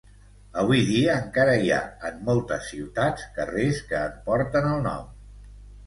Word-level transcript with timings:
Avui 0.61 0.79
dia 0.87 1.17
encara 1.25 1.53
hi 1.65 1.69
ha, 1.77 1.83
en 2.11 2.17
moltes 2.31 2.73
ciutats, 2.73 3.29
carrers 3.39 3.87
que 3.93 4.05
en 4.11 4.21
porten 4.31 4.71
el 4.77 4.87
nom. 4.93 5.11